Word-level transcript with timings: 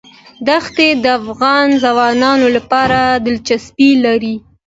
دښتې 0.47 0.87
د 1.03 1.05
افغان 1.19 1.67
ځوانانو 1.83 2.47
لپاره 2.55 2.99
دلچسپي 3.25 3.89
لري. 4.05 4.35